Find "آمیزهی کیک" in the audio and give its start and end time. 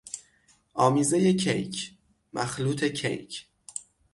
0.73-1.91